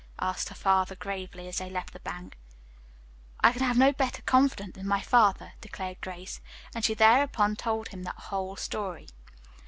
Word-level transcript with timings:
asked 0.17 0.49
her 0.49 0.55
father 0.55 0.95
gravely, 0.95 1.47
as 1.47 1.59
they 1.59 1.69
left 1.69 1.93
the 1.93 1.99
bank. 1.99 2.35
"I 3.41 3.53
can 3.53 3.61
have 3.61 3.77
no 3.77 3.93
better 3.93 4.23
confidant 4.23 4.73
than 4.73 4.87
my 4.87 4.99
father," 5.01 5.53
declared 5.61 6.01
Grace, 6.01 6.41
and 6.73 6.83
she 6.83 6.95
thereupon 6.95 7.55
told 7.55 7.89
him 7.89 8.01
the 8.01 8.13
whole 8.17 8.55
story. 8.55 9.09